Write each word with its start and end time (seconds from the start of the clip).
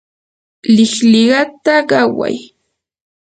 liqliqata 0.75 1.75
qaway 1.89 2.35